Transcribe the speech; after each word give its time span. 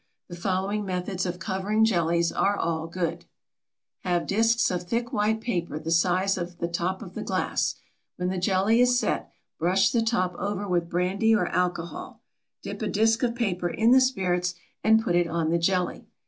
The 0.29 0.35
following 0.35 0.83
methods 0.83 1.27
of 1.27 1.37
covering 1.37 1.85
jellies 1.85 2.31
are 2.31 2.57
all 2.57 2.87
good: 2.87 3.25
Have 3.99 4.25
disks 4.25 4.71
of 4.71 4.81
thick 4.81 5.13
white 5.13 5.41
paper 5.41 5.77
the 5.77 5.91
size 5.91 6.39
of 6.39 6.57
the 6.57 6.67
top 6.67 7.03
of 7.03 7.13
the 7.13 7.21
glass. 7.21 7.75
When 8.15 8.29
the 8.29 8.39
jelly 8.39 8.81
is 8.81 8.97
set, 8.97 9.31
brush 9.59 9.91
the 9.91 10.01
top 10.01 10.33
over 10.39 10.67
with 10.67 10.89
brandy 10.89 11.35
or 11.35 11.49
alcohol. 11.49 12.19
Dip 12.63 12.81
a 12.81 12.87
disk 12.87 13.21
of 13.21 13.35
paper 13.35 13.69
in 13.69 13.91
the 13.91 14.01
spirits 14.01 14.55
and 14.83 15.03
put 15.03 15.13
it 15.13 15.27
on 15.27 15.51
the 15.51 15.59
jelly. 15.59 16.07